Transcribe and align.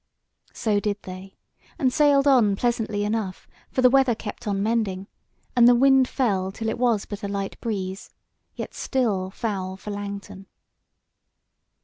So 0.55 0.79
did 0.79 0.97
they, 1.03 1.37
and 1.77 1.93
sailed 1.93 2.27
on 2.27 2.55
pleasantly 2.55 3.03
enough, 3.03 3.47
for 3.69 3.83
the 3.83 3.89
weather 3.91 4.15
kept 4.15 4.47
on 4.47 4.63
mending, 4.63 5.05
and 5.55 5.67
the 5.67 5.75
wind 5.75 6.07
fell 6.07 6.51
till 6.51 6.69
it 6.69 6.79
was 6.79 7.05
but 7.05 7.21
a 7.21 7.27
light 7.27 7.61
breeze, 7.61 8.09
yet 8.55 8.73
still 8.73 9.29
foul 9.29 9.77
for 9.77 9.91
Langton. 9.91 10.47